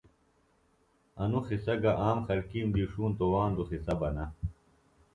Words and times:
انوۡ 1.21 1.43
قصہ 1.47 1.73
گہ 1.83 1.91
عام 2.01 2.19
خلکیم 2.27 2.67
دی 2.75 2.83
ݜونتوۡ 2.91 3.31
واندوۡ 3.33 3.67
قِصہ 3.69 3.93
بہ 3.99 4.09
نہ 4.15 4.25